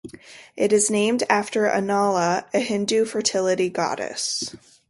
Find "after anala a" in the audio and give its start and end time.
1.29-2.59